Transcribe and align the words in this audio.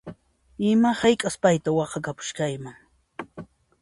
Ima 0.71 0.91
hayk'as 1.01 1.35
payta 1.43 1.69
waqhakapushayman 1.77 2.77